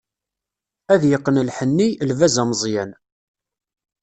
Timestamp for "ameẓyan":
2.41-2.91